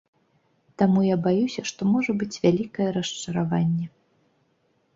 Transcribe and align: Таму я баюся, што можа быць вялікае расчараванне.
Таму 0.81 1.03
я 1.07 1.17
баюся, 1.27 1.61
што 1.73 1.79
можа 1.91 2.11
быць 2.23 2.39
вялікае 2.47 2.89
расчараванне. 2.99 3.85